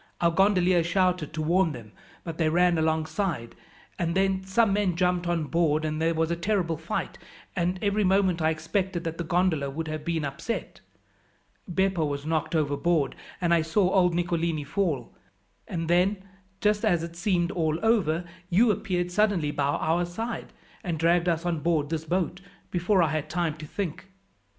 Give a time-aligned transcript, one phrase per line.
[0.19, 1.91] Our gondolier shouted to warn them,
[2.23, 3.53] but they ran alongside,
[3.99, 7.19] and then some men jumped on board, and there was a terrible fight,
[7.55, 10.81] and every moment I expected that the gondola would have been upset.
[11.67, 15.13] Beppo was knocked overboard, and I saw old Nicolini fall;
[15.67, 16.23] and then,
[16.61, 20.51] just as it seemed all over, you appeared suddenly by our side,
[20.83, 22.41] and dragged us on board this boat
[22.71, 24.07] before I had time to think."